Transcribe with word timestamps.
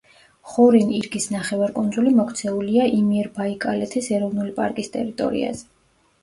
ხორინ-ირგის 0.51 1.27
ნახევარკუნძული 1.33 2.13
მოქცეულია 2.19 2.87
იმიერბაიკალეთის 3.01 4.09
ეროვნული 4.17 4.57
პარკის 4.57 4.91
ტერიტორიაზე. 4.99 5.71